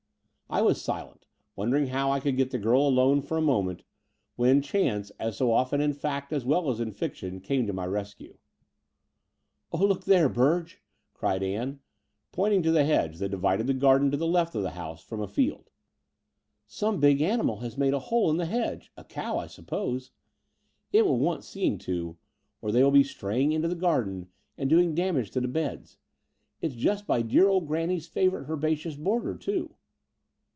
[0.53, 3.83] I was silent, wondering how I could get the girl alone for a moment,
[4.35, 7.85] when chance, as so often in fact as well as in fiction, came to my
[7.85, 8.37] rescue.
[9.71, 10.81] 0h, look there, Burge,"
[11.13, 11.79] cried Ann,
[12.33, 15.21] pointing to the hedge that divided the garden to the left of the house from
[15.21, 15.69] a field,
[16.67, 20.11] ''some big animal has made a hole in the hedge— a cow, I suppose.
[20.91, 22.17] It will want seeing to;
[22.61, 24.27] or they will be straying into the garden
[24.57, 25.97] and doing damage to the beds.
[26.59, 29.75] It's just by dear old granny's favourite herbaceous border, too."